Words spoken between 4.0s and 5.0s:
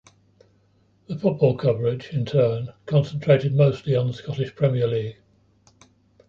the Scottish Premier